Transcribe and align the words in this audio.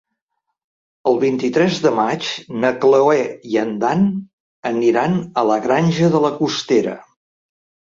El 1.11 1.19
vint-i-tres 1.23 1.77
de 1.83 1.91
maig 1.97 2.29
na 2.63 2.71
Cloè 2.87 3.19
i 3.51 3.61
en 3.65 3.77
Dan 3.85 4.09
aniran 4.73 5.21
a 5.43 5.47
la 5.53 5.61
Granja 5.69 6.13
de 6.19 6.25
la 6.27 6.35
Costera. 6.43 6.99